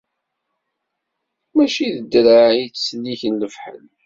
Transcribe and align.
Mačči 1.55 1.87
d 1.93 1.97
ddreɛ 2.05 2.47
i 2.53 2.59
yettselliken 2.61 3.39
lefḥel. 3.41 3.83